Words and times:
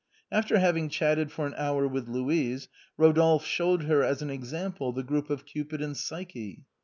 After 0.31 0.57
having 0.57 0.89
chatted 0.89 1.31
for 1.31 1.45
an 1.45 1.53
hour 1.57 1.87
with 1.87 2.07
Louise, 2.07 2.67
Rodolphe 2.97 3.45
showed 3.45 3.83
her, 3.83 4.01
as 4.01 4.23
an 4.23 4.31
example, 4.31 4.91
the 4.91 5.03
group 5.03 5.29
of 5.29 5.45
Cupid 5.45 5.79
and 5.79 5.95
Psyche. 5.95 6.65